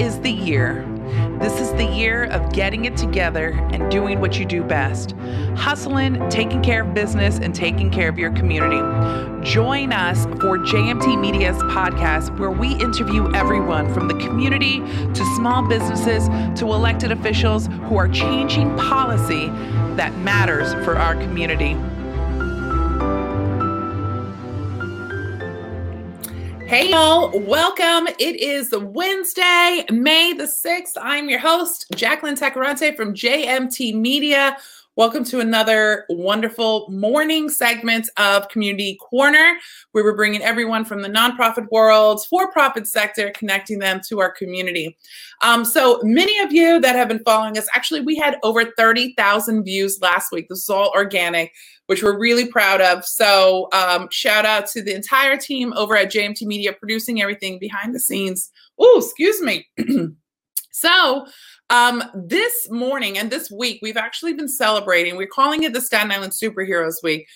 [0.00, 0.84] is the year.
[1.40, 5.14] This is the year of getting it together and doing what you do best
[5.56, 8.76] hustling, taking care of business, and taking care of your community.
[9.42, 15.66] Join us for JMT Media's podcast, where we interview everyone from the community to small
[15.66, 16.28] businesses
[16.58, 19.46] to elected officials who are changing policy
[19.96, 21.76] that matters for our community.
[26.66, 28.08] Hey, y'all, welcome.
[28.18, 30.94] It is Wednesday, May the 6th.
[31.00, 34.56] I'm your host, Jacqueline Tacarante from JMT Media.
[34.96, 39.58] Welcome to another wonderful morning segment of Community Corner,
[39.92, 44.30] where we're bringing everyone from the nonprofit world, for profit sector, connecting them to our
[44.30, 44.96] community.
[45.42, 49.64] Um, so, many of you that have been following us, actually, we had over 30,000
[49.64, 50.46] views last week.
[50.48, 51.52] This is all organic,
[51.88, 53.04] which we're really proud of.
[53.04, 57.94] So, um, shout out to the entire team over at JMT Media producing everything behind
[57.94, 58.50] the scenes.
[58.78, 59.68] Oh, excuse me.
[60.72, 61.26] so,
[61.70, 66.12] um, this morning and this week, we've actually been celebrating, we're calling it the Staten
[66.12, 67.26] Island Superheroes Week.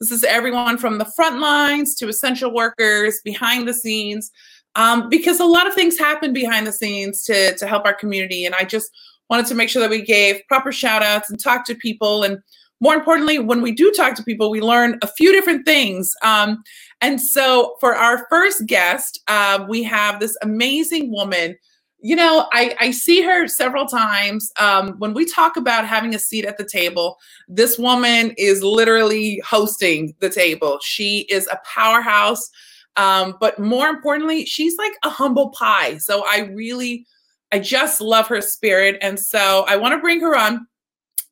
[0.00, 4.30] This is everyone from the front lines to essential workers, behind the scenes,
[4.74, 8.44] um, because a lot of things happen behind the scenes to, to help our community.
[8.44, 8.90] And I just
[9.30, 12.22] wanted to make sure that we gave proper shout outs and talk to people.
[12.22, 12.38] And
[12.80, 16.12] more importantly, when we do talk to people, we learn a few different things.
[16.22, 16.62] Um,
[17.00, 21.56] and so for our first guest, uh, we have this amazing woman
[22.00, 24.52] you know, I, I see her several times.
[24.58, 27.18] Um, when we talk about having a seat at the table,
[27.48, 30.78] this woman is literally hosting the table.
[30.82, 32.48] She is a powerhouse.
[32.96, 35.98] Um, but more importantly, she's like a humble pie.
[35.98, 37.06] So I really,
[37.52, 38.98] I just love her spirit.
[39.00, 40.66] And so I want to bring her on.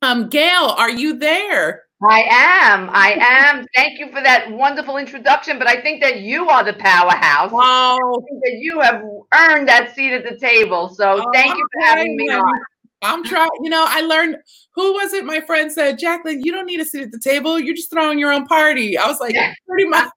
[0.01, 1.83] Um, Gail, are you there?
[2.03, 2.89] I am.
[2.91, 3.65] I am.
[3.75, 5.57] Thank you for that wonderful introduction.
[5.57, 7.51] But I think that you are the powerhouse.
[7.51, 7.97] Wow.
[8.43, 10.89] that you have earned that seat at the table.
[10.89, 12.61] So oh, thank you for having me on.
[13.03, 14.37] I'm trying, you know, I learned
[14.73, 15.23] who was it?
[15.23, 17.59] My friend said, Jacqueline, you don't need a seat at the table.
[17.59, 18.97] You're just throwing your own party.
[18.97, 19.35] I was like,
[19.67, 20.09] pretty much,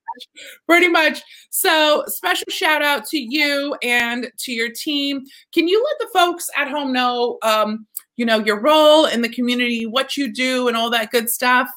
[0.66, 1.22] pretty much.
[1.50, 5.22] So special shout out to you and to your team.
[5.52, 7.86] Can you let the folks at home know um,
[8.20, 11.70] you know, your role in the community, what you do, and all that good stuff?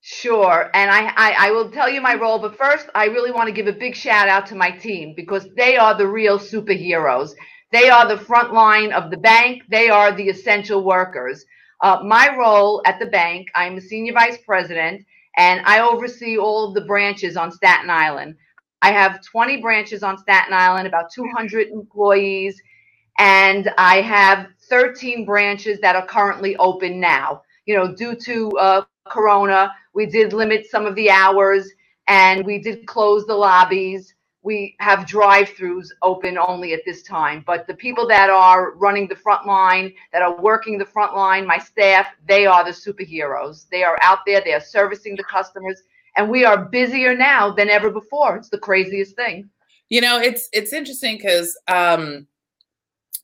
[0.00, 0.70] Sure.
[0.72, 3.52] And I, I, I, will tell you my role, but first, I really want to
[3.52, 7.32] give a big shout out to my team because they are the real superheroes.
[7.72, 11.44] They are the front line of the bank, they are the essential workers.
[11.82, 15.04] Uh, my role at the bank, I'm a senior vice president,
[15.36, 18.36] and I oversee all of the branches on Staten Island.
[18.82, 22.62] I have 20 branches on Staten Island, about 200 employees,
[23.18, 27.42] and I have 13 branches that are currently open now.
[27.66, 31.68] You know, due to uh, Corona, we did limit some of the hours
[32.06, 34.14] and we did close the lobbies.
[34.42, 37.42] We have drive throughs open only at this time.
[37.46, 41.44] But the people that are running the front line, that are working the front line,
[41.46, 43.68] my staff, they are the superheroes.
[43.68, 45.82] They are out there, they are servicing the customers,
[46.16, 48.36] and we are busier now than ever before.
[48.36, 49.50] It's the craziest thing.
[49.88, 52.26] You know, it's it's interesting because um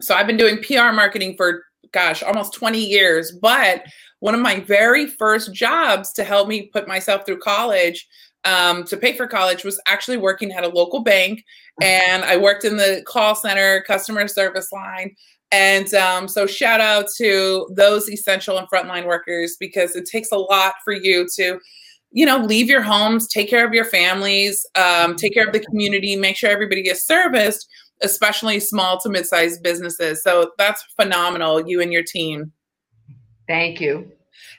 [0.04, 3.84] so I've been doing PR marketing for gosh, almost 20 years, but
[4.18, 8.06] one of my very first jobs to help me put myself through college
[8.44, 11.42] um, to pay for college was actually working at a local bank
[11.80, 15.14] and I worked in the call center customer service line.
[15.50, 20.36] And um, so, shout out to those essential and frontline workers because it takes a
[20.36, 21.60] lot for you to,
[22.10, 25.60] you know, leave your homes, take care of your families, um, take care of the
[25.60, 27.68] community, make sure everybody is serviced
[28.04, 30.22] especially small to mid-sized businesses.
[30.22, 32.52] So that's phenomenal, you and your team.
[33.48, 34.10] Thank you.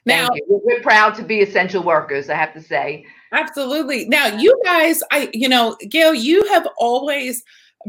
[0.06, 0.62] Now Thank you.
[0.64, 3.06] we're proud to be essential workers, I have to say.
[3.32, 4.08] Absolutely.
[4.08, 7.44] Now, you guys, I, you know, Gail, you have always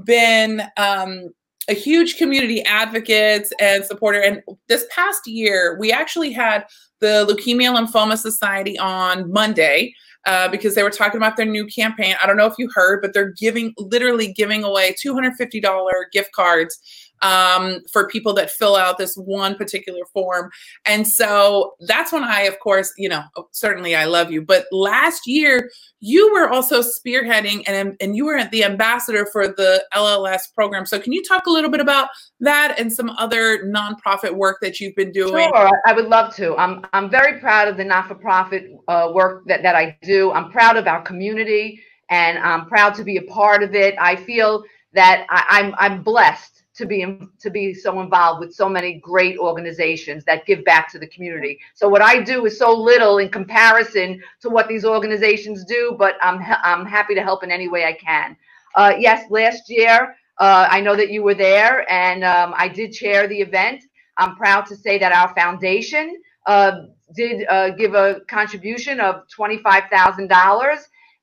[0.04, 1.28] been um,
[1.68, 4.20] a huge community advocate and supporter.
[4.20, 6.64] And this past year, we actually had
[7.00, 9.94] the Leukemia Lymphoma Society on Monday
[10.26, 12.16] uh, because they were talking about their new campaign.
[12.22, 16.78] I don't know if you heard, but they're giving literally giving away $250 gift cards
[17.22, 20.50] um, for people that fill out this one particular form.
[20.84, 23.22] And so that's when I, of course, you know,
[23.52, 24.42] certainly I love you.
[24.42, 25.70] But last year,
[26.00, 30.86] you were also spearheading and, and you were the ambassador for the LLS program.
[30.86, 32.08] So can you talk a little bit about
[32.40, 35.50] that and some other nonprofit work that you've been doing?
[35.52, 36.56] Sure, I would love to.
[36.56, 40.32] I'm, I'm very proud of the not-for-profit uh, work that, that I do.
[40.32, 41.80] I'm proud of our community
[42.10, 43.94] and I'm proud to be a part of it.
[43.98, 47.04] I feel that I, I'm, I'm blessed to be
[47.40, 51.58] to be so involved with so many great organizations that give back to the community.
[51.74, 56.16] So what I do is so little in comparison to what these organizations do, but
[56.22, 58.36] I'm I'm happy to help in any way I can.
[58.76, 60.08] Uh, yes, last year
[60.38, 63.84] Uh, I know that you were there, and um, I did chair the event.
[64.18, 66.72] I'm proud to say that our foundation uh,
[67.14, 70.78] did uh, give a contribution of $25,000.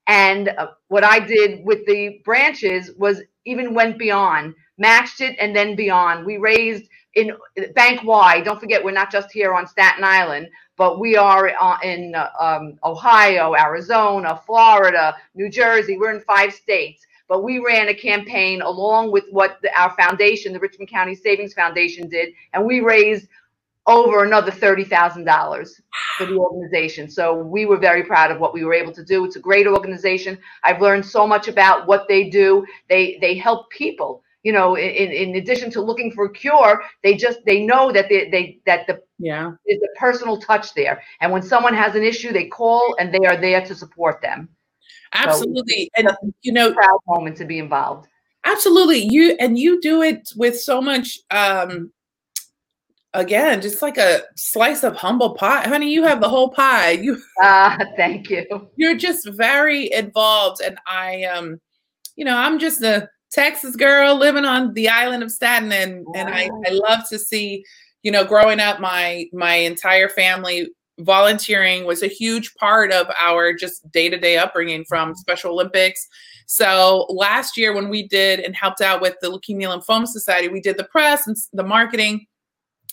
[0.07, 5.55] And uh, what I did with the branches was even went beyond, matched it, and
[5.55, 6.25] then beyond.
[6.25, 7.31] We raised in
[7.75, 8.45] bank wide.
[8.45, 12.29] Don't forget, we're not just here on Staten Island, but we are uh, in uh,
[12.39, 15.97] um, Ohio, Arizona, Florida, New Jersey.
[15.97, 17.05] We're in five states.
[17.29, 21.53] But we ran a campaign along with what the, our foundation, the Richmond County Savings
[21.53, 23.21] Foundation, did, and we raised
[23.87, 25.81] over another $30,000
[26.17, 27.09] for the organization.
[27.09, 29.25] So we were very proud of what we were able to do.
[29.25, 30.37] It's a great organization.
[30.63, 32.65] I've learned so much about what they do.
[32.89, 34.22] They they help people.
[34.44, 38.10] You know, in, in addition to looking for a cure, they just they know that
[38.10, 41.01] they, they that the yeah is a personal touch there.
[41.22, 44.50] And when someone has an issue, they call and they are there to support them.
[45.13, 45.90] Absolutely.
[45.98, 48.07] So, and you know proud moment to be involved.
[48.45, 49.00] Absolutely.
[49.00, 51.92] You and you do it with so much um
[53.13, 55.68] again, just like a slice of humble pie.
[55.68, 56.92] Honey, you have the whole pie.
[56.92, 58.69] You Ah, uh, thank you.
[58.75, 61.62] You're just very involved and I um
[62.16, 66.30] you know, I'm just a Texas girl living on the island of Staten and and
[66.30, 67.65] I, I love to see,
[68.03, 70.69] you know, growing up my my entire family
[71.00, 75.18] volunteering was a huge part of our just day-to-day upbringing from mm-hmm.
[75.18, 76.07] Special Olympics.
[76.45, 80.50] So last year when we did and helped out with the Leukemia and Lymphoma Society,
[80.50, 82.27] we did the press and the marketing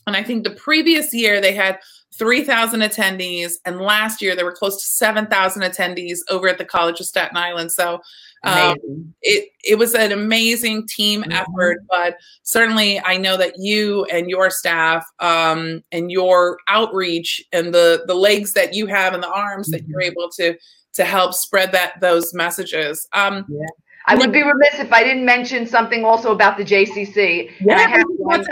[0.07, 1.79] and I think the previous year they had
[2.15, 7.01] 3,000 attendees, and last year there were close to 7,000 attendees over at the College
[7.01, 7.71] of Staten Island.
[7.71, 8.01] So
[8.43, 11.33] um, it it was an amazing team mm-hmm.
[11.33, 11.79] effort.
[11.89, 18.05] But certainly, I know that you and your staff um, and your outreach and the
[18.07, 19.73] the legs that you have and the arms mm-hmm.
[19.73, 20.13] that you're mm-hmm.
[20.13, 20.57] able to
[20.95, 23.07] to help spread that those messages.
[23.13, 23.67] Um, yeah.
[24.07, 27.51] I would be remiss if I didn't mention something also about the JCC.
[27.61, 28.45] Yeah, and I have one,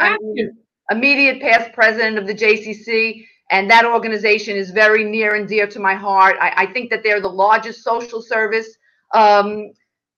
[0.91, 5.81] immediate past president of the JCC, and that organization is very near and dear to
[5.81, 6.37] my heart.
[6.41, 8.69] I, I think that they're the largest social service
[9.15, 9.73] um,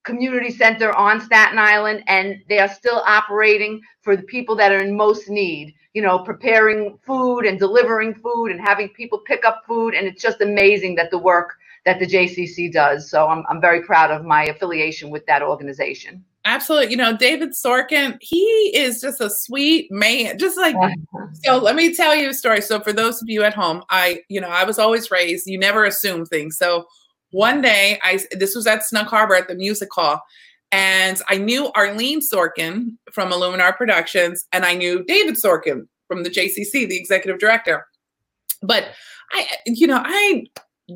[0.04, 4.82] community center on Staten Island, and they are still operating for the people that are
[4.82, 5.74] in most need.
[5.94, 10.22] You know, preparing food and delivering food and having people pick up food, and it's
[10.22, 11.54] just amazing that the work
[11.84, 13.10] that the JCC does.
[13.10, 16.24] So I'm, I'm very proud of my affiliation with that organization.
[16.44, 16.90] Absolutely.
[16.90, 18.40] You know, David Sorkin, he
[18.74, 20.38] is just a sweet man.
[20.38, 20.74] Just like
[21.44, 22.62] so let me tell you a story.
[22.62, 25.58] So for those of you at home, I, you know, I was always raised, you
[25.58, 26.56] never assume things.
[26.56, 26.86] So
[27.30, 30.22] one day I this was at Snug Harbor at the music hall.
[30.72, 36.30] And I knew Arlene Sorkin from Illuminar Productions, and I knew David Sorkin from the
[36.30, 37.88] JCC, the executive director.
[38.62, 38.84] But
[39.32, 40.44] I, you know, I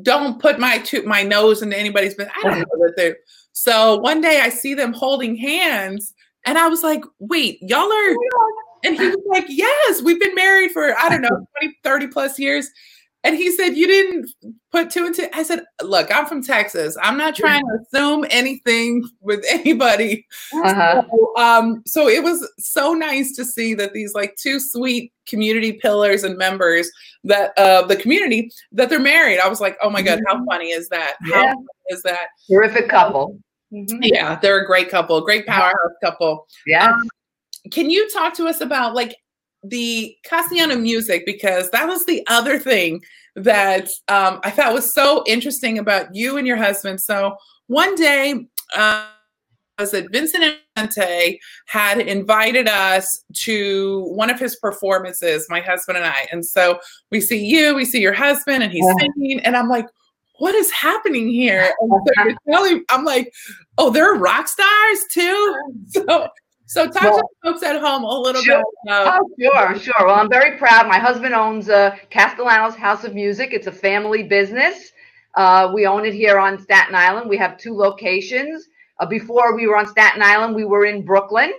[0.01, 2.33] don't put my to, my nose into anybody's business.
[2.37, 3.17] I don't know that they're
[3.55, 6.13] so one day I see them holding hands
[6.45, 7.87] and I was like, wait, y'all are.
[7.89, 8.51] Oh
[8.83, 11.29] and he was like, yes, we've been married for, I don't know,
[11.61, 12.69] 20, 30 plus years.
[13.25, 14.29] And he said, You didn't
[14.71, 15.27] put two and two.
[15.33, 16.95] I said, Look, I'm from Texas.
[17.01, 20.27] I'm not trying to assume anything with anybody.
[20.53, 21.03] Uh-huh.
[21.09, 25.73] So, um, so it was so nice to see that these like two sweet community
[25.73, 26.87] pillars and members
[27.23, 29.39] that uh the community that they're married.
[29.39, 30.45] I was like, Oh my God, how mm-hmm.
[30.45, 31.15] funny is that?
[31.25, 31.47] Yeah.
[31.47, 32.27] How is that?
[32.49, 33.39] Terrific couple.
[33.73, 34.03] Mm-hmm.
[34.03, 36.47] Yeah, they're a great couple, great powerhouse couple.
[36.67, 36.91] Yeah.
[36.91, 37.09] Um,
[37.71, 39.15] can you talk to us about like
[39.69, 43.03] the Castellano music because that was the other thing
[43.35, 47.01] that um, I thought was so interesting about you and your husband.
[47.01, 47.35] So
[47.67, 48.45] one day,
[48.75, 49.07] uh,
[49.79, 56.05] was that Vincent Infante had invited us to one of his performances, my husband and
[56.05, 56.27] I.
[56.31, 56.79] And so
[57.11, 58.93] we see you, we see your husband, and he's yeah.
[59.15, 59.87] singing, and I'm like,
[60.37, 61.73] what is happening here?
[61.81, 63.33] And so telling, I'm like,
[63.77, 65.55] oh, they're rock stars too.
[65.87, 66.27] So
[66.65, 68.57] so talk well, to folks at home a little sure.
[68.57, 68.91] bit.
[68.91, 70.05] About- oh, sure, sure.
[70.07, 70.87] Well, I'm very proud.
[70.87, 73.49] My husband owns uh, Castellanos House of Music.
[73.53, 74.91] It's a family business.
[75.35, 77.29] Uh, we own it here on Staten Island.
[77.29, 78.67] We have two locations.
[78.99, 81.51] Uh, before we were on Staten Island, we were in Brooklyn.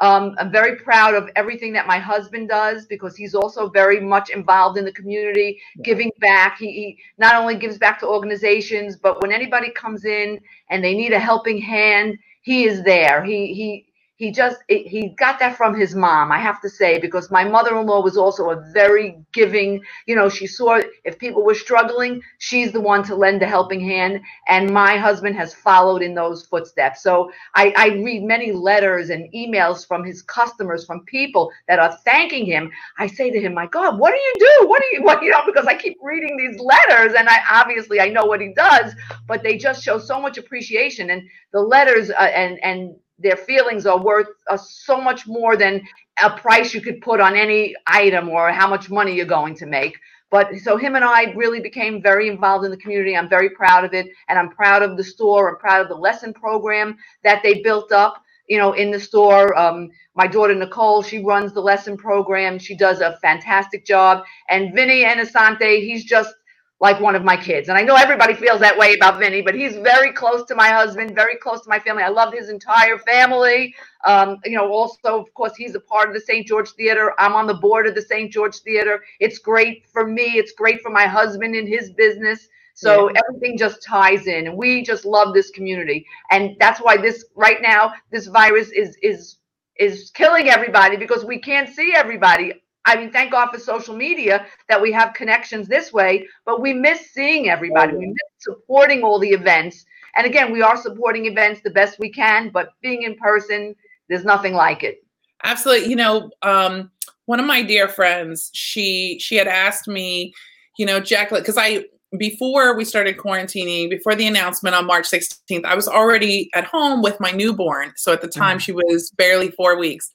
[0.00, 4.30] Um, I'm very proud of everything that my husband does because he's also very much
[4.30, 6.58] involved in the community, giving back.
[6.58, 10.94] He, he, not only gives back to organizations, but when anybody comes in and they
[10.94, 13.22] need a helping hand, he is there.
[13.22, 13.91] He he
[14.22, 18.00] he just he got that from his mom i have to say because my mother-in-law
[18.02, 22.80] was also a very giving you know she saw if people were struggling she's the
[22.80, 27.02] one to lend a helping hand and my husband has followed in those footsteps.
[27.02, 31.96] So i, I read many letters and emails from his customers from people that are
[32.04, 32.70] thanking him.
[32.98, 34.68] I say to him my god what do you do?
[34.68, 38.00] What do you what you know because i keep reading these letters and i obviously
[38.00, 38.94] i know what he does
[39.28, 43.86] but they just show so much appreciation and the letters uh, and and their feelings
[43.86, 45.82] are worth uh, so much more than
[46.22, 49.66] a price you could put on any item or how much money you're going to
[49.66, 49.96] make.
[50.30, 53.16] But so him and I really became very involved in the community.
[53.16, 55.50] I'm very proud of it, and I'm proud of the store.
[55.50, 58.22] I'm proud of the lesson program that they built up.
[58.48, 59.56] You know, in the store.
[59.56, 62.58] Um, my daughter Nicole, she runs the lesson program.
[62.58, 64.24] She does a fantastic job.
[64.50, 66.34] And Vinny Infante, he's just
[66.82, 67.68] like one of my kids.
[67.68, 70.68] And I know everybody feels that way about Vinny, but he's very close to my
[70.68, 72.02] husband, very close to my family.
[72.02, 73.72] I love his entire family.
[74.04, 76.44] Um, you know, also, of course, he's a part of the St.
[76.44, 77.14] George Theater.
[77.20, 78.32] I'm on the board of the St.
[78.32, 79.00] George Theater.
[79.20, 80.38] It's great for me.
[80.38, 82.48] It's great for my husband and his business.
[82.74, 83.20] So yeah.
[83.28, 87.60] everything just ties in, and we just love this community, and that's why this right
[87.60, 89.36] now this virus is is
[89.76, 92.61] is killing everybody because we can't see everybody.
[92.84, 96.72] I mean, thank God for social media that we have connections this way, but we
[96.72, 97.96] miss seeing everybody.
[97.96, 99.84] We miss supporting all the events.
[100.16, 103.74] And again, we are supporting events the best we can, but being in person,
[104.08, 105.04] there's nothing like it.
[105.44, 105.88] Absolutely.
[105.88, 106.90] You know, um,
[107.26, 110.34] one of my dear friends, she she had asked me,
[110.76, 111.84] you know, Jacqueline, because I
[112.18, 117.00] before we started quarantining, before the announcement on March 16th, I was already at home
[117.00, 117.92] with my newborn.
[117.96, 118.62] So at the time, mm-hmm.
[118.62, 120.12] she was barely four weeks.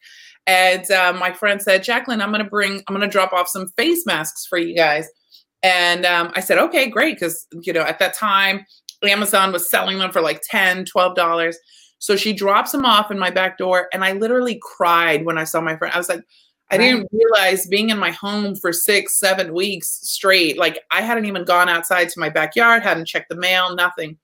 [0.47, 3.49] And uh, my friend said, Jacqueline, I'm going to bring, I'm going to drop off
[3.49, 5.07] some face masks for you guys.
[5.61, 7.19] And um, I said, okay, great.
[7.19, 8.65] Because, you know, at that time,
[9.03, 11.53] Amazon was selling them for like 10 $12.
[11.99, 13.89] So she drops them off in my back door.
[13.91, 15.93] And I literally cried when I saw my friend.
[15.93, 16.23] I was like,
[16.69, 21.25] I didn't realize being in my home for six, seven weeks straight, like I hadn't
[21.25, 24.17] even gone outside to my backyard, hadn't checked the mail, nothing.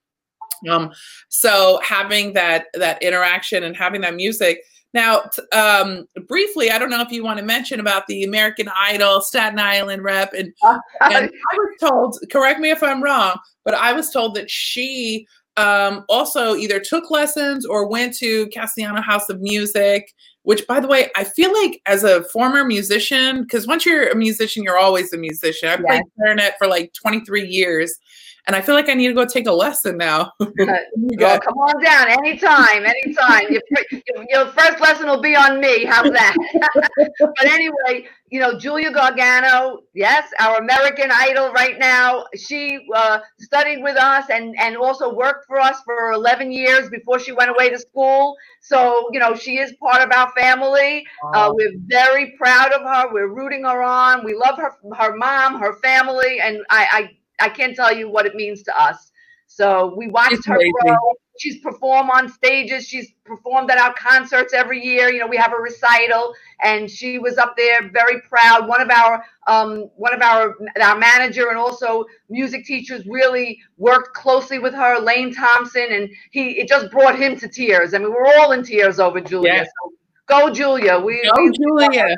[0.69, 0.91] Um,
[1.29, 4.61] so having that that interaction and having that music,
[4.93, 9.21] now, um, briefly, I don't know if you want to mention about the American Idol
[9.21, 13.93] Staten Island rep, and, and I was told, correct me if I'm wrong, but I
[13.93, 15.25] was told that she
[15.57, 20.13] um, also either took lessons or went to Castellano House of Music.
[20.45, 24.15] Which, by the way, I feel like as a former musician, because once you're a
[24.15, 25.69] musician, you're always a musician.
[25.69, 27.97] I played clarinet for like 23 years
[28.45, 30.33] and I feel like I need to go take a lesson now.
[30.39, 33.49] well, come on down anytime, anytime.
[33.49, 35.85] your, your first lesson will be on me.
[35.85, 36.35] How's that?
[37.19, 42.25] but anyway, you know, Julia Gargano, yes, our American Idol right now.
[42.35, 47.19] She uh, studied with us and and also worked for us for 11 years before
[47.19, 48.35] she went away to school.
[48.59, 51.05] So you know, she is part of our family.
[51.23, 51.31] Wow.
[51.33, 53.13] Uh, we're very proud of her.
[53.13, 54.25] We're rooting her on.
[54.25, 57.09] We love her, her mom, her family, and I, I
[57.39, 59.11] I can't tell you what it means to us.
[59.47, 60.95] So we watched her grow.
[61.39, 62.87] She's performed on stages.
[62.87, 65.09] She's performed at our concerts every year.
[65.11, 68.67] You know, we have a recital, and she was up there very proud.
[68.67, 74.15] One of our um, one of our our manager and also music teachers really worked
[74.15, 77.93] closely with her, Lane Thompson, and he it just brought him to tears.
[77.93, 79.53] I mean, we're all in tears over Julia.
[79.53, 79.67] Yes.
[79.67, 79.93] So
[80.27, 80.99] go, Julia.
[80.99, 82.15] We go, we, Julia.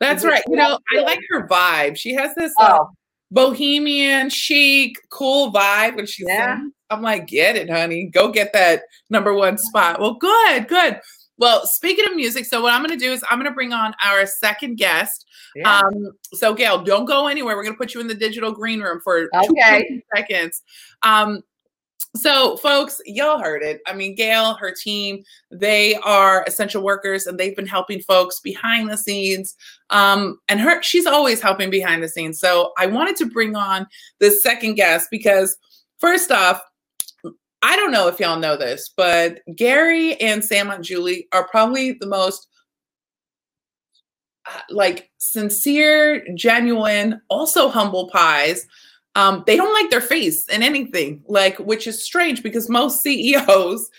[0.00, 0.42] That's right.
[0.48, 1.96] You know, I like her vibe.
[1.96, 2.52] She has this.
[2.58, 2.90] Uh, oh
[3.30, 6.58] bohemian, chic, cool vibe when she's yeah.
[6.90, 8.10] I'm like, get it, honey.
[8.12, 10.00] Go get that number one spot.
[10.00, 11.00] Well, good, good.
[11.38, 13.72] Well, speaking of music, so what I'm going to do is I'm going to bring
[13.72, 15.24] on our second guest.
[15.54, 15.78] Yeah.
[15.78, 17.56] Um, so, Gail, don't go anywhere.
[17.56, 19.86] We're going to put you in the digital green room for okay.
[19.88, 20.62] two seconds.
[21.02, 21.42] Um,
[22.16, 23.80] so, folks, y'all heard it.
[23.86, 28.90] I mean, Gail, her team, they are essential workers and they've been helping folks behind
[28.90, 29.54] the scenes.
[29.90, 32.40] Um, and her, she's always helping behind the scenes.
[32.40, 33.86] So, I wanted to bring on
[34.18, 35.56] the second guest because,
[35.98, 36.60] first off,
[37.62, 41.92] I don't know if y'all know this, but Gary and Sam and Julie are probably
[41.92, 42.48] the most
[44.46, 48.66] uh, like sincere, genuine, also humble pies
[49.14, 53.90] um, they don't like their face in anything, like which is strange because most CEOs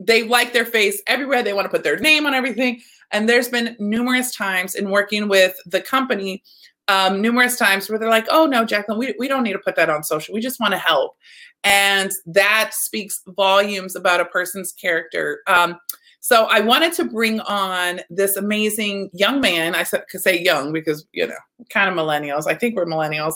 [0.00, 1.42] they like their face everywhere.
[1.42, 2.80] They want to put their name on everything.
[3.12, 6.42] And there's been numerous times in working with the company,
[6.88, 9.76] um, numerous times where they're like, oh no, Jacqueline, we, we don't need to put
[9.76, 10.34] that on social.
[10.34, 11.16] We just want to help.
[11.62, 15.40] And that speaks volumes about a person's character.
[15.46, 15.78] Um,
[16.20, 19.74] so I wanted to bring on this amazing young man.
[19.74, 21.34] I could say young because, you know,
[21.70, 22.46] kind of millennials.
[22.46, 23.34] I think we're millennials.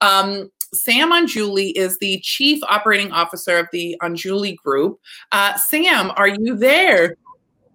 [0.00, 5.00] Um, Sam Anjuli is the Chief Operating Officer of the Anjuli Group.
[5.32, 7.16] Uh, Sam, are you there?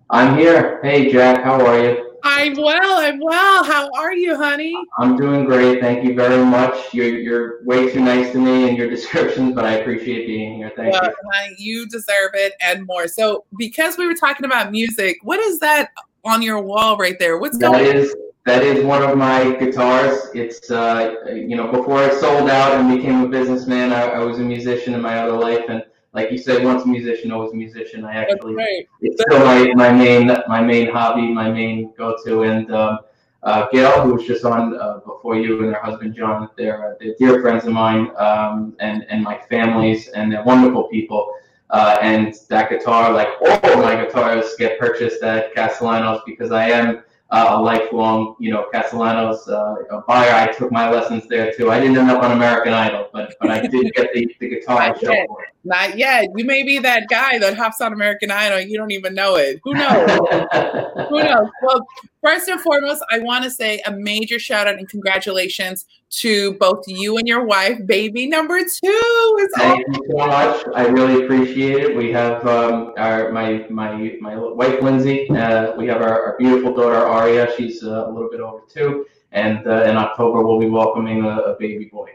[0.09, 0.81] I'm here.
[0.83, 2.09] Hey, Jack, how are you?
[2.23, 2.99] I'm well.
[2.99, 3.63] I'm well.
[3.63, 4.75] How are you, honey?
[4.97, 5.79] I'm doing great.
[5.79, 6.93] Thank you very much.
[6.93, 10.71] You're, you're way too nice to me in your descriptions, but I appreciate being here.
[10.75, 11.15] Thank well, you.
[11.33, 13.07] Honey, you deserve it and more.
[13.07, 15.91] So, because we were talking about music, what is that
[16.25, 17.37] on your wall right there?
[17.37, 17.95] What's that going?
[17.95, 18.13] Is
[18.49, 20.29] that is one of my guitars.
[20.33, 21.15] It's uh,
[21.49, 24.95] you know before I sold out and became a businessman, I, I, was a musician
[24.95, 28.03] in my other life, and like you said, once a musician, always a musician.
[28.03, 28.55] I actually,
[29.01, 32.41] it's still my, my main my main hobby, my main go-to.
[32.43, 32.99] And um,
[33.43, 37.13] uh, Gail, who was just on uh, before you, and her husband John, they're, they're
[37.19, 41.31] dear friends of mine, um, and and my families, and they're wonderful people.
[41.69, 47.03] Uh, and that guitar, like all my guitars, get purchased at Castellanos because I am
[47.31, 49.75] uh, a lifelong, you know, Castellanos uh,
[50.07, 50.33] buyer.
[50.33, 51.71] I took my lessons there too.
[51.71, 54.95] I didn't end up on American Idol, but but I did get the, the guitar
[54.99, 55.49] show for it.
[55.65, 56.29] Not yet.
[56.35, 58.61] You may be that guy that hops on American Idol.
[58.61, 59.59] You don't even know it.
[59.63, 60.09] Who knows?
[61.09, 61.49] Who knows?
[61.61, 61.85] Well,
[62.23, 66.85] first and foremost, I want to say a major shout out and congratulations to both
[66.87, 68.67] you and your wife, baby number two.
[68.83, 70.03] It's Thank awesome.
[70.03, 70.65] you so much.
[70.75, 71.95] I really appreciate it.
[71.95, 75.29] We have um, our my my my wife Lindsay.
[75.29, 77.53] Uh, we have our, our, beautiful daughter Aria.
[77.57, 81.37] She's uh, a little bit over two, and uh, in October we'll be welcoming a,
[81.39, 82.09] a baby boy.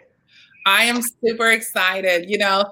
[0.66, 2.28] I am super excited.
[2.28, 2.64] You know,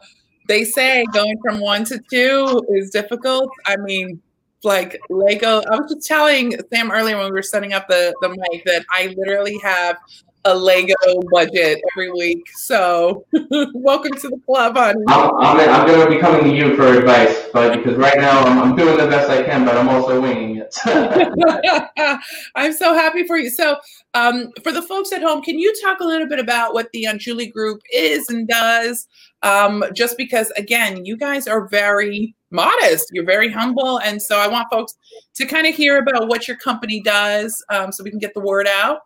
[0.48, 3.50] they say going from one to two is difficult.
[3.66, 4.20] I mean,
[4.64, 5.62] like Lego.
[5.70, 8.84] I was just telling Sam earlier when we were setting up the, the mic that
[8.90, 9.98] I literally have
[10.44, 10.94] a Lego
[11.30, 12.42] budget every week.
[12.54, 13.24] So
[13.74, 15.04] welcome to the club, honey.
[15.08, 18.40] I'm, I'm, I'm going to be coming to you for advice, but because right now
[18.42, 20.76] I'm, I'm doing the best I can, but I'm also winging it.
[22.56, 23.50] I'm so happy for you.
[23.50, 23.76] So
[24.14, 27.04] um, for the folks at home, can you talk a little bit about what the
[27.04, 29.06] Anjuli Group is and does?
[29.42, 33.98] Um, just because, again, you guys are very modest, you're very humble.
[33.98, 34.94] And so I want folks
[35.34, 38.40] to kind of hear about what your company does um, so we can get the
[38.40, 39.00] word out.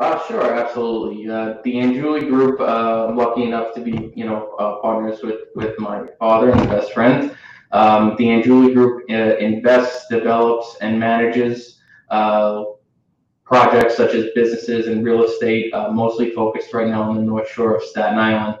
[0.00, 1.28] Uh, sure, absolutely.
[1.28, 5.40] Uh, the Anjuli Group, uh, I'm lucky enough to be, you know, uh, partners with,
[5.56, 7.36] with my father and best friend.
[7.72, 12.64] Um, the Anjuli Group uh, invests, develops, and manages uh,
[13.44, 17.74] projects such as businesses and real estate, mostly focused right now on the North Shore
[17.74, 18.58] of Staten Island.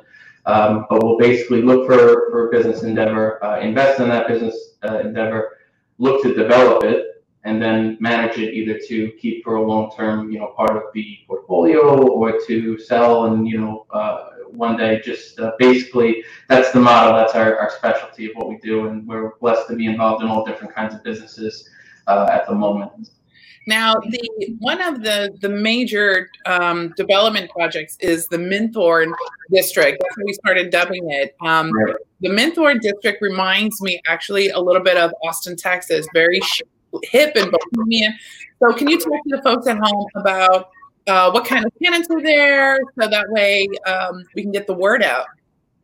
[0.48, 5.58] Um, but we'll basically look for, for a business endeavor, invest in that business endeavor,
[5.98, 7.08] look to develop it,
[7.44, 10.82] and then manage it either to keep for a long term, you know, part of
[10.92, 16.72] the portfolio or to sell and, you know, uh, one day just uh, basically that's
[16.72, 17.14] the model.
[17.14, 18.88] That's our, our specialty of what we do.
[18.88, 21.68] And we're blessed to be involved in all different kinds of businesses
[22.06, 23.10] uh, at the moment.
[23.68, 29.12] Now, the one of the the major um, development projects is the Minthorne
[29.52, 29.98] district.
[30.00, 31.36] That's what we started dubbing it.
[31.42, 31.94] Um, right.
[32.22, 36.06] The Minthorne district reminds me actually a little bit of Austin, Texas.
[36.14, 36.40] Very
[37.02, 38.14] hip and bohemian.
[38.58, 40.70] So, can you talk to the folks at home about
[41.06, 44.72] uh, what kind of tenants are there, so that way um, we can get the
[44.72, 45.26] word out?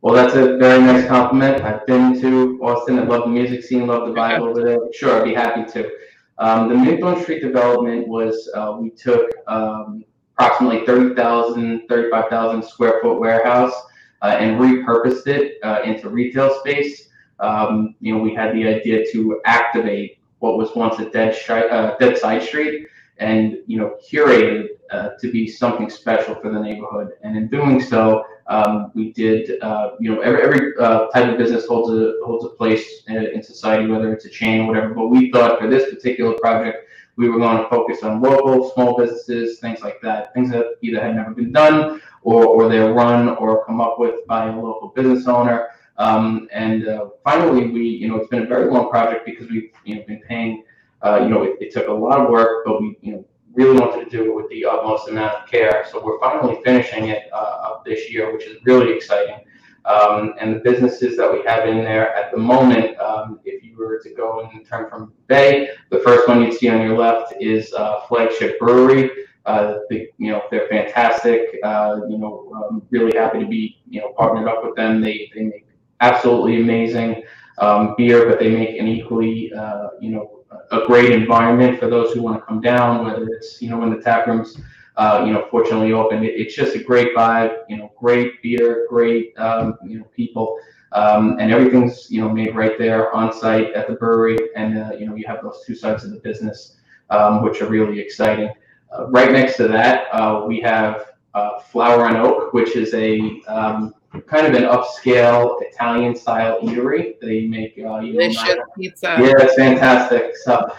[0.01, 1.63] Well, that's a very nice compliment.
[1.63, 2.97] I've been to Austin.
[2.97, 4.79] I love the music scene, love the vibe over there.
[4.91, 5.91] Sure, I'd be happy to.
[6.37, 10.03] Um, the Minthorne Street development was uh, we took um,
[10.37, 13.73] approximately 30,000, 35,000 square foot warehouse
[14.21, 17.09] uh, and repurposed it uh, into retail space.
[17.39, 21.95] Um, you know, we had the idea to activate what was once a dead, uh,
[21.97, 27.11] dead side street and you know curated uh, to be something special for the neighborhood.
[27.23, 31.37] And in doing so, um, we did uh, you know every, every uh, type of
[31.37, 34.93] business holds a holds a place in, in, society, whether it's a chain or whatever.
[34.93, 38.97] But we thought for this particular project, we were going to focus on local small
[38.97, 43.29] businesses, things like that, things that either had never been done or or they're run
[43.29, 45.69] or come up with by a local business owner.
[45.97, 49.71] Um, and uh, finally, we, you know, it's been a very long project because we've,
[49.85, 50.63] you know, been paying,
[51.01, 53.79] uh, you know, it, it, took a lot of work, but we, you know, really
[53.79, 55.85] wanted to do it with the utmost amount of care.
[55.91, 59.39] So we're finally finishing it uh, this year, which is really exciting.
[59.85, 63.77] Um, and the businesses that we have in there at the moment, um, if you
[63.77, 67.33] were to go and turn from Bay, the first one you'd see on your left
[67.39, 69.11] is uh, Flagship Brewery.
[69.45, 71.59] Uh, they, you know, they're fantastic.
[71.63, 75.01] Uh, you know, I'm really happy to be, you know, partnered up with them.
[75.01, 75.67] They, they make
[76.01, 77.21] absolutely amazing
[77.59, 82.13] um, beer, but they make an equally, uh, you know, a great environment for those
[82.13, 84.57] who want to come down, whether it's, you know, when the tap rooms,
[84.97, 86.23] uh, you know, fortunately open.
[86.23, 90.57] It, it's just a great vibe, you know, great beer, great, um, you know, people.
[90.91, 94.37] Um, and everything's, you know, made right there on site at the brewery.
[94.55, 96.77] And, uh, you know, you have those two sides of the business,
[97.09, 98.49] um, which are really exciting.
[98.93, 103.41] Uh, right next to that, uh, we have uh, Flour and Oak, which is a
[103.47, 107.19] um, kind of an upscale Italian style eatery.
[107.19, 109.07] They make uh, you know, pizza.
[109.19, 110.35] Yeah, it's fantastic.
[110.37, 110.71] So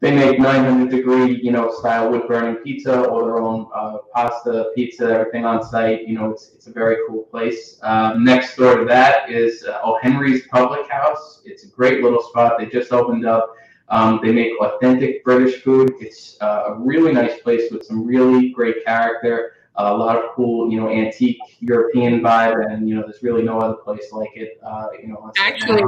[0.00, 4.70] they make 900 degree you know style wood burning pizza or their own uh, pasta,
[4.74, 6.06] pizza, everything on site.
[6.06, 7.78] You know, it's it's a very cool place.
[7.82, 9.98] Um, next door to that is uh, O.
[10.00, 11.42] Henry's Public House.
[11.44, 12.58] It's a great little spot.
[12.58, 13.54] They just opened up.
[13.90, 15.94] Um, they make authentic British food.
[15.98, 19.54] It's uh, a really nice place with some really great character.
[19.78, 23.58] A lot of cool, you know, antique European vibe, and you know, there's really no
[23.60, 24.58] other place like it.
[24.64, 25.82] Uh, you know, actually,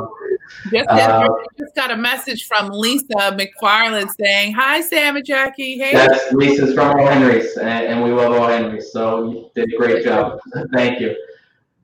[0.71, 5.79] just, uh, just got a message from Lisa McFarland saying, "Hi, Sam and Jackie.
[5.79, 7.05] Hey." That's Lisa's from O.
[7.05, 8.47] Henry's, and, and we love O.
[8.47, 10.39] Henry's, so you did a great job.
[10.73, 11.17] Thank you.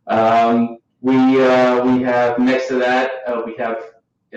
[0.07, 3.79] Um, we uh, we have next to that uh, we have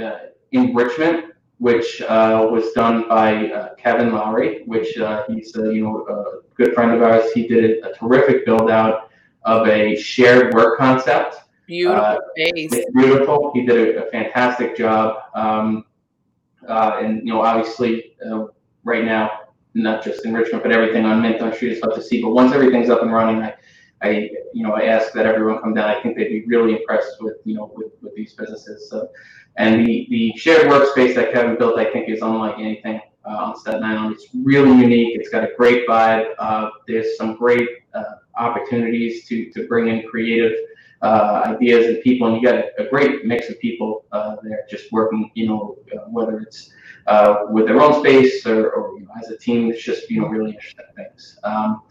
[0.02, 0.18] uh,
[0.52, 1.29] enrichment
[1.60, 6.56] which uh, was done by uh, Kevin Lowry, which uh, he's a you know a
[6.56, 7.32] good friend of ours.
[7.34, 9.12] He did a terrific build out
[9.44, 11.36] of a shared work concept.
[11.68, 12.18] Beautiful uh,
[12.96, 13.52] Beautiful.
[13.54, 15.18] He did a, a fantastic job.
[15.36, 15.86] Um,
[16.68, 18.46] uh, and you know, obviously, uh,
[18.84, 19.30] right now,
[19.74, 22.22] not just enrichment, but everything on Minthorne Street is up to see.
[22.22, 23.54] But once everything's up and running, I,
[24.02, 25.90] I, you know, I ask that everyone come down.
[25.90, 28.90] I think they'd be really impressed with, you know, with, with these businesses.
[28.90, 29.10] So
[29.58, 33.60] and the, the shared workspace that Kevin built, I think, is unlike anything uh, on
[33.60, 34.16] Staten Island.
[34.16, 35.18] It's really unique.
[35.18, 36.28] It's got a great vibe.
[36.40, 38.04] Uh, there's some great uh,
[38.38, 40.54] opportunities to, to bring in creative
[41.02, 44.66] uh, ideas and people, and you got a, a great mix of people uh, there
[44.70, 46.72] just working, you know, uh, whether it's
[47.50, 49.72] with their own space or, or you know, as a team.
[49.72, 51.40] It's just, you know, really interesting things.
[51.44, 51.82] Um,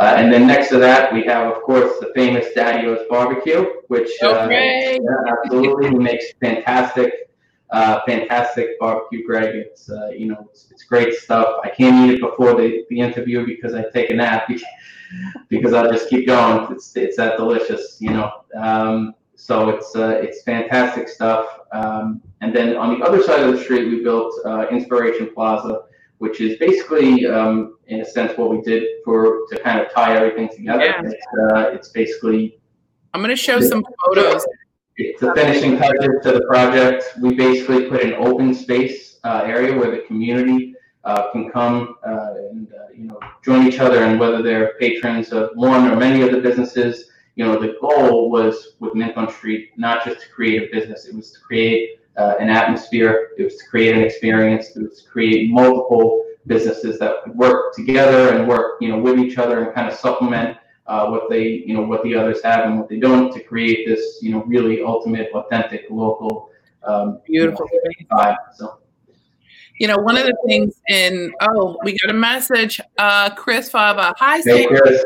[0.00, 4.10] uh, and then next to that, we have, of course, the famous Daddy-O's Barbecue, which
[4.22, 4.96] uh, yeah,
[5.28, 7.28] absolutely makes fantastic,
[7.70, 9.54] uh, fantastic barbecue, Greg.
[9.56, 11.60] It's uh, you know, it's, it's, great stuff.
[11.64, 14.48] I can't eat it before the, the interview because I take a nap
[15.50, 16.72] because I'll just keep going.
[16.72, 18.32] It's it's that delicious, you know.
[18.56, 21.46] Um, so it's uh, it's fantastic stuff.
[21.72, 25.82] Um, and then on the other side of the street, we built uh, Inspiration Plaza
[26.20, 30.14] which is basically, um, in a sense, what we did for to kind of tie
[30.14, 30.84] everything together.
[30.84, 31.00] Yeah.
[31.02, 32.60] It's, uh, it's basically.
[33.14, 34.46] I'm going to show some photos.
[34.96, 37.04] It's the finishing touches to the project.
[37.22, 42.34] We basically put an open space uh, area where the community uh, can come uh,
[42.50, 46.20] and uh, you know join each other, and whether they're patrons of one or many
[46.20, 47.06] of the businesses.
[47.36, 51.14] You know, the goal was with Minthorne Street not just to create a business; it
[51.14, 53.30] was to create uh, an atmosphere.
[53.38, 54.76] It was to create an experience.
[54.76, 59.18] It was to create multiple businesses that could work together and work, you know, with
[59.18, 62.66] each other and kind of supplement uh, what they, you know, what the others have
[62.66, 66.50] and what they don't to create this, you know, really ultimate, authentic, local,
[66.82, 68.36] um, beautiful you know, vibe.
[68.54, 68.78] So.
[69.78, 74.12] You know, one of the things in oh, we got a message, uh, Chris Fava.
[74.18, 75.02] Hi, hey, Chris.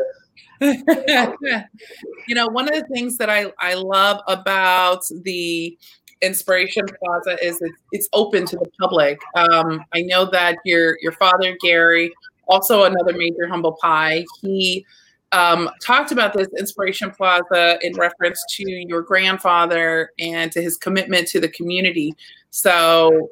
[0.59, 5.77] you know, one of the things that I, I love about the
[6.21, 9.19] Inspiration Plaza is it's, it's open to the public.
[9.35, 12.11] Um, I know that your your father Gary,
[12.47, 14.85] also another major humble pie, he
[15.31, 21.27] um, talked about this Inspiration Plaza in reference to your grandfather and to his commitment
[21.29, 22.13] to the community.
[22.51, 23.29] So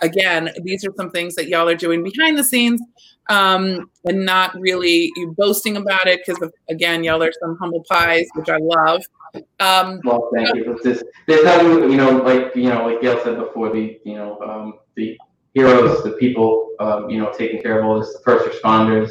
[0.00, 2.80] again, these are some things that y'all are doing behind the scenes
[3.28, 8.48] um, and not really boasting about it because again, y'all are some humble pies, which
[8.48, 9.02] I love.
[9.60, 10.78] Um, well, thank you.
[10.82, 14.38] This, there's nothing, you know, like you know, like Gail said before, the you know,
[14.40, 15.18] um, the
[15.54, 19.10] heroes, the people, um, you know, taking care of all this, the first responders,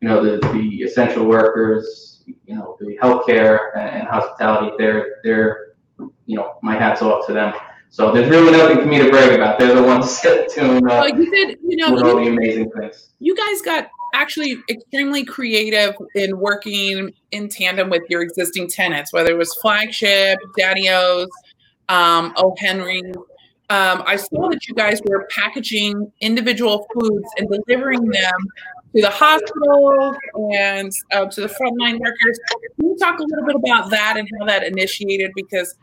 [0.00, 4.74] you know, the the essential workers, you know, the healthcare and, and hospitality.
[4.78, 5.74] They're they're,
[6.26, 7.54] you know, my hats off to them.
[7.90, 9.58] So there's really nothing for me to brag about.
[9.58, 10.20] They're the ones
[10.54, 13.10] doing uh, well, you did, you know, all the amazing things.
[13.20, 19.30] You guys got actually extremely creative in working in tandem with your existing tenants, whether
[19.32, 21.28] it was Flagship, Daddy-O's,
[21.88, 22.32] um.
[22.58, 23.02] Henry.
[23.70, 28.32] Um, I saw that you guys were packaging individual foods and delivering them
[28.94, 30.16] to the hospitals
[30.52, 32.38] and uh, to the frontline workers.
[32.78, 35.32] Can you talk a little bit about that and how that initiated?
[35.34, 35.76] Because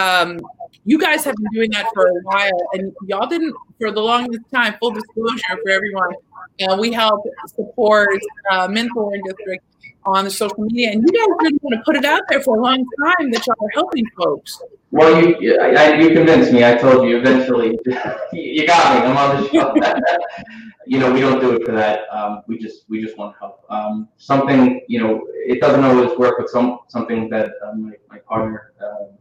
[0.00, 0.40] um,
[0.84, 4.40] you guys have been doing that for a while, and y'all didn't for the longest
[4.52, 4.74] time.
[4.80, 6.14] Full disclosure for everyone,
[6.62, 8.08] uh, we help support
[8.50, 9.64] uh, Minthorne District
[10.04, 12.56] on the social media, and you guys didn't want to put it out there for
[12.56, 14.62] a long time that y'all are helping folks.
[14.92, 16.64] Well, you I, you convinced me.
[16.64, 17.78] I told you eventually.
[18.32, 19.08] you got me.
[19.08, 19.74] I'm on the show.
[20.86, 22.02] you know, we don't do it for that.
[22.10, 23.64] Um, we just we just want to help.
[23.68, 28.18] Um, something you know, it doesn't always work but some something that um, my, my
[28.18, 28.72] partner.
[28.80, 29.12] Uh,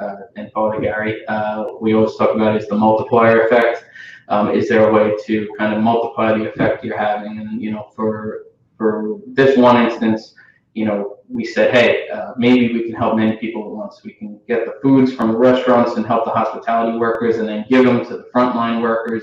[0.00, 3.84] uh, and Father Gary, uh, we always talk about is the multiplier effect.
[4.32, 7.38] Um, is there a way to kind of multiply the effect you're having?
[7.38, 8.46] And you know, for
[8.78, 10.34] for this one instance,
[10.72, 14.02] you know, we said, hey, uh, maybe we can help many people at once.
[14.02, 17.66] We can get the foods from the restaurants and help the hospitality workers, and then
[17.68, 19.22] give them to the frontline workers.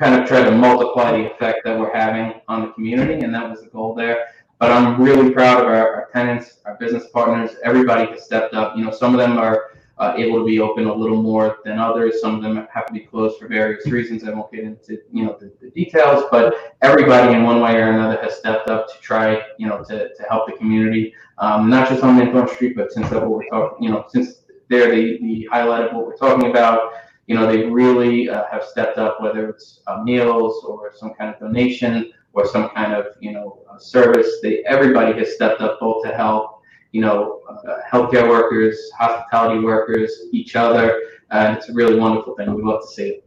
[0.00, 3.48] Kind of try to multiply the effect that we're having on the community, and that
[3.48, 4.26] was the goal there.
[4.58, 7.52] But I'm really proud of our, our tenants, our business partners.
[7.62, 8.76] Everybody has stepped up.
[8.76, 11.78] You know, some of them are uh, able to be open a little more than
[11.78, 12.20] others.
[12.20, 14.24] Some of them have to be closed for various reasons.
[14.24, 17.90] I won't get into you know the, the details, but everybody in one way or
[17.90, 21.88] another has stepped up to try you know to, to help the community, um, not
[21.88, 25.18] just on Minthorne Street, but since that what we're talking, you know, since they're the,
[25.22, 26.92] the highlight of what we're talking about.
[27.26, 31.34] You know, they really uh, have stepped up, whether it's uh, meals or some kind
[31.34, 34.28] of donation or some kind of you know service.
[34.42, 36.57] They everybody has stepped up both to help
[36.92, 41.00] you know, uh, healthcare workers, hospitality workers, each other.
[41.30, 42.54] And it's a really wonderful thing.
[42.54, 43.24] We love to see it.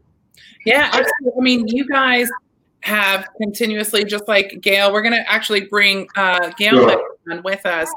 [0.66, 1.32] Yeah, absolutely.
[1.38, 2.30] I mean, you guys
[2.82, 7.18] have continuously, just like Gail, we're going to actually bring uh, Gail sure.
[7.32, 7.88] on with us.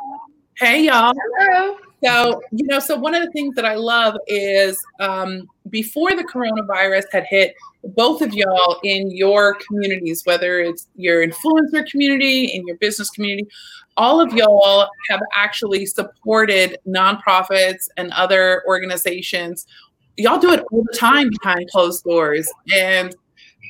[0.59, 1.14] Hey, y'all.
[1.38, 1.79] Hello.
[2.05, 6.24] So, you know, so one of the things that I love is um, before the
[6.24, 7.55] coronavirus had hit,
[7.88, 13.49] both of y'all in your communities, whether it's your influencer community, in your business community,
[13.97, 19.66] all of y'all have actually supported nonprofits and other organizations.
[20.16, 22.51] Y'all do it all the time behind closed doors.
[22.75, 23.14] And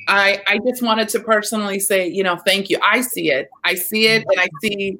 [0.07, 2.79] I, I just wanted to personally say, you know, thank you.
[2.83, 3.49] I see it.
[3.63, 4.23] I see it.
[4.29, 4.97] And I see,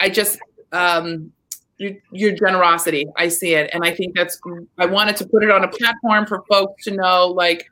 [0.00, 0.38] I just,
[0.72, 1.32] um,
[1.78, 3.06] your, your generosity.
[3.16, 3.70] I see it.
[3.72, 4.40] And I think that's,
[4.78, 7.64] I wanted to put it on a platform for folks to know, like,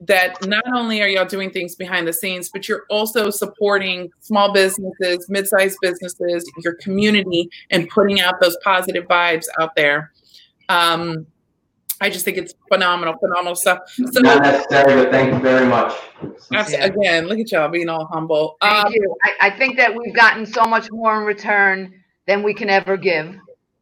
[0.00, 4.52] that not only are y'all doing things behind the scenes, but you're also supporting small
[4.52, 10.12] businesses, mid-sized businesses, your community, and putting out those positive vibes out there.
[10.68, 11.26] Um,
[12.00, 13.80] I just think it's phenomenal, phenomenal stuff.
[13.88, 15.92] So, Not necessary, but thank you very much.
[16.52, 18.56] Again, look at y'all being all humble.
[18.60, 19.16] Thank um, you.
[19.24, 21.92] I, I, think that we've gotten so much more in return
[22.26, 23.36] than we can ever give.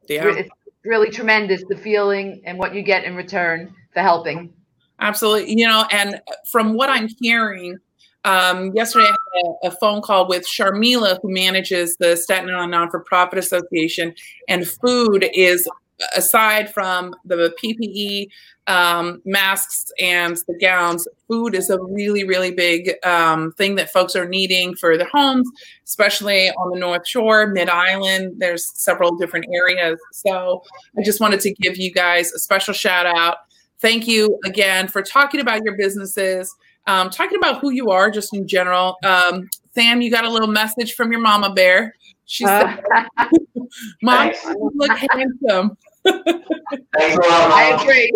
[0.09, 0.29] Yeah.
[0.29, 0.49] It's
[0.85, 4.55] really tremendous, the feeling and what you get in return for helping.
[5.01, 5.59] Absolutely.
[5.59, 7.79] You know, and from what I'm hearing,
[8.25, 12.73] um, yesterday I had a, a, phone call with Sharmila, who manages the Staten Island
[12.73, 14.15] Non for Profit Association,
[14.49, 15.69] and food is
[16.15, 18.29] aside from the PPE,
[18.67, 24.17] um, masks, and the gowns, food is a really, really big um, thing that folks
[24.17, 25.49] are needing for their homes,
[25.85, 28.35] especially on the North Shore, Mid Island.
[28.39, 29.99] There's several different areas.
[30.13, 30.63] So
[30.99, 33.37] I just wanted to give you guys a special shout out
[33.81, 36.55] thank you again for talking about your businesses,
[36.87, 38.97] um, talking about who you are just in general.
[39.05, 41.95] Um, Sam, you got a little message from your mama bear.
[42.27, 42.83] She said,
[44.03, 45.77] Mom, you look handsome.
[46.99, 48.13] I agree.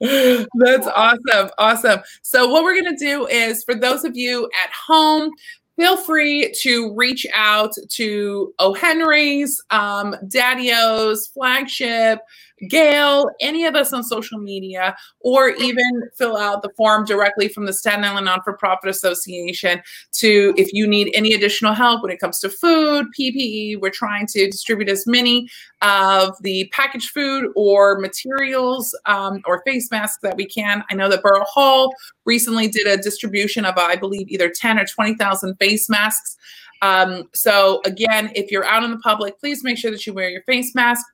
[0.58, 1.50] That's awesome.
[1.58, 2.00] Awesome.
[2.22, 5.30] So, what we're going to do is for those of you at home,
[5.76, 8.74] feel free to reach out to O.
[8.74, 12.20] Henry's, um, Daddy O's, Flagship,
[12.68, 17.66] Gail, any of us on social media, or even fill out the form directly from
[17.66, 22.12] the Staten Island Non for Profit Association to if you need any additional help when
[22.12, 23.80] it comes to food, PPE.
[23.80, 25.48] We're trying to distribute as many
[25.80, 30.84] of the packaged food or materials um, or face masks that we can.
[30.90, 31.94] I know that Borough Hall
[32.24, 36.36] recently did a distribution of, I believe, either 10 or 20,000 face masks.
[36.82, 40.28] Um, so, again, if you're out in the public, please make sure that you wear
[40.28, 41.06] your face mask.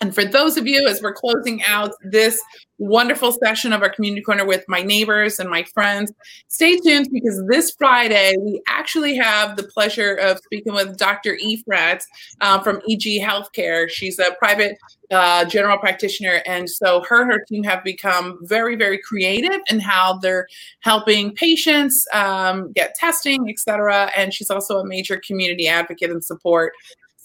[0.00, 2.40] And for those of you, as we're closing out this
[2.78, 6.12] wonderful session of our community corner with my neighbors and my friends,
[6.48, 11.38] stay tuned because this Friday we actually have the pleasure of speaking with Dr.
[11.42, 12.02] Efrat
[12.40, 13.88] uh, from EG Healthcare.
[13.88, 14.76] She's a private
[15.10, 19.78] uh, general practitioner, and so her and her team have become very, very creative in
[19.78, 20.46] how they're
[20.80, 24.10] helping patients um, get testing, et cetera.
[24.16, 26.72] And she's also a major community advocate and support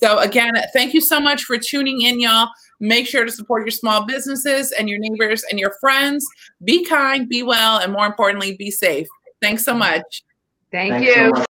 [0.02, 2.50] so again, thank you so much for tuning in, y'all.
[2.80, 6.26] Make sure to support your small businesses and your neighbors and your friends.
[6.64, 9.08] Be kind, be well, and more importantly, be safe.
[9.42, 10.24] Thanks so much.
[10.72, 11.14] Thank Thanks you.
[11.14, 11.49] So much.